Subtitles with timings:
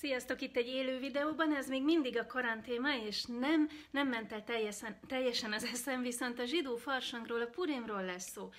[0.00, 4.44] Sziasztok itt egy élő videóban, ez még mindig a karantéma, és nem, nem ment el
[4.44, 8.50] teljesen, teljesen az eszem, viszont a zsidó farsangról, a purimról lesz szó.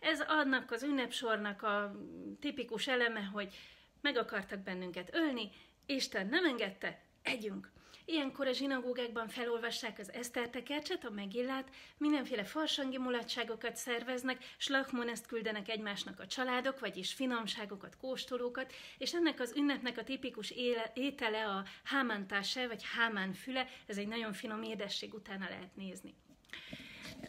[0.00, 1.96] Ez annak az ünnepsornak a
[2.40, 3.54] tipikus eleme, hogy
[4.00, 5.50] meg akartak bennünket ölni,
[5.86, 7.70] Isten nem engedte, együnk.
[8.04, 15.68] Ilyenkor a zsinagógákban felolvassák az esztertekercset, a megillát, mindenféle farsangi mulatságokat szerveznek, slachmon ezt küldenek
[15.68, 21.64] egymásnak a családok, vagyis finomságokat, kóstolókat, és ennek az ünnepnek a tipikus éle, étele a
[21.84, 26.14] hámántáse, vagy hámánfüle, ez egy nagyon finom édesség, utána lehet nézni.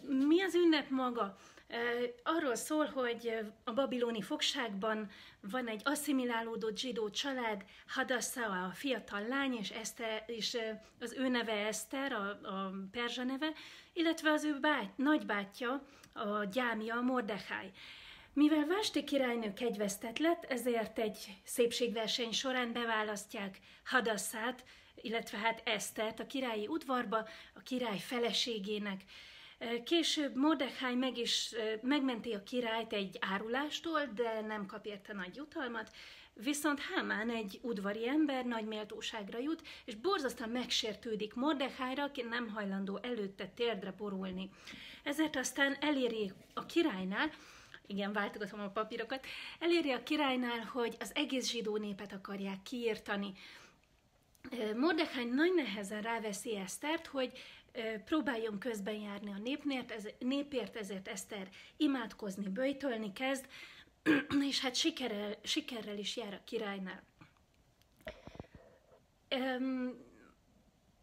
[0.02, 1.38] Mi az ünnep maga?
[2.24, 3.34] Arról szól, hogy
[3.64, 5.10] a babiloni fogságban
[5.42, 10.58] van egy asszimilálódott zsidó család, Hadassa a fiatal lány, és, Eszter, és
[11.00, 13.52] az ő neve Eszter, a, a perzsa neve,
[13.94, 17.72] illetve az ő bát, nagybátyja, a gyámja, a Mordechai.
[18.34, 24.64] Mivel Vásti királynő kegyvesztett lett, ezért egy szépségverseny során beválasztják Hadasszát,
[24.96, 27.18] illetve hát Esztert a királyi udvarba,
[27.54, 29.02] a király feleségének.
[29.84, 35.92] Később Mordechai meg is megmenti a királyt egy árulástól, de nem kap érte nagy jutalmat,
[36.34, 43.00] viszont Hámán egy udvari ember nagy méltóságra jut, és borzasztóan megsértődik Mordechaira, aki nem hajlandó
[43.02, 44.50] előtte térdre borulni.
[45.04, 47.30] Ezért aztán eléri a királynál,
[47.88, 49.26] igen, váltogatom a papírokat,
[49.60, 53.34] eléri a királynál, hogy az egész zsidó népet akarják kiírtani.
[54.76, 57.32] Mordechai nagy nehezen ráveszi Esztert, hogy
[58.06, 63.46] próbáljon közben járni a népnért, ez, népért, ezért Eszter imádkozni, böjtölni kezd,
[64.50, 67.04] és hát sikerrel, sikerrel is jár a királynál.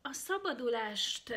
[0.02, 1.34] A szabadulást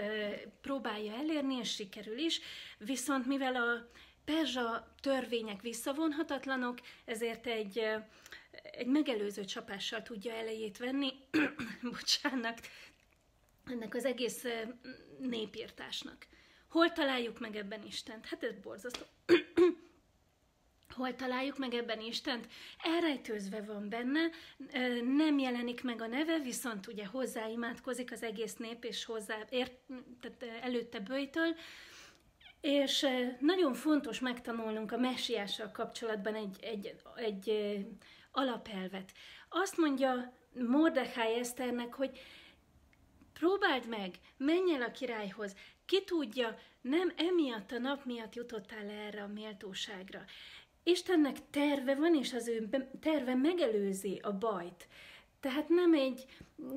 [0.61, 2.39] próbálja elérni, és sikerül is,
[2.77, 3.89] viszont mivel a
[4.25, 7.83] perzsa törvények visszavonhatatlanok, ezért egy,
[8.71, 11.13] egy megelőző csapással tudja elejét venni,
[11.91, 12.59] bocsánat,
[13.65, 14.45] ennek az egész
[15.19, 16.27] népírtásnak.
[16.69, 18.25] Hol találjuk meg ebben Istent?
[18.25, 19.05] Hát ez borzasztó.
[20.95, 22.47] Hol találjuk meg ebben Istent?
[22.83, 24.29] Elrejtőzve van benne,
[25.01, 29.73] nem jelenik meg a neve, viszont ugye hozzáimádkozik az egész nép, és hozzá, ért,
[30.21, 31.55] tehát előtte bőjtől,
[32.61, 33.05] és
[33.39, 37.77] nagyon fontos megtanulnunk a messiással kapcsolatban egy, egy, egy
[38.31, 39.11] alapelvet.
[39.49, 42.19] Azt mondja Mordechai Eszternek, hogy
[43.33, 49.23] Próbáld meg, menj el a királyhoz, ki tudja, nem emiatt a nap miatt jutottál erre
[49.23, 50.23] a méltóságra.
[50.83, 52.69] Istennek terve van, és az ő
[53.01, 54.87] terve megelőzi a bajt.
[55.39, 56.25] Tehát nem egy,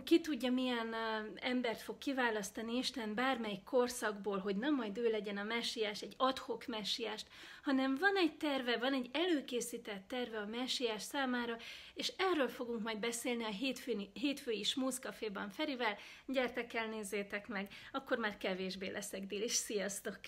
[0.04, 0.94] ki tudja milyen
[1.34, 6.66] embert fog kiválasztani Isten bármelyik korszakból, hogy nem majd ő legyen a messiás, egy adhok
[6.66, 7.26] messiást,
[7.62, 11.56] hanem van egy terve, van egy előkészített terve a messiás számára,
[11.94, 15.96] és erről fogunk majd beszélni a hétfői, hétfői smúzkaféban Ferivel.
[16.26, 20.18] Gyertek el, nézzétek meg, akkor már kevésbé leszek dél, és sziasztok!